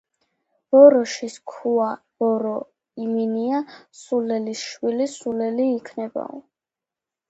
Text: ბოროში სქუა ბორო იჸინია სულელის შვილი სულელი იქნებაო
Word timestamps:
ბოროში 0.75 1.29
სქუა 1.33 1.91
ბორო 2.17 2.55
იჸინია 3.05 3.63
სულელის 4.03 4.67
შვილი 4.73 5.11
სულელი 5.17 5.73
იქნებაო 5.81 6.47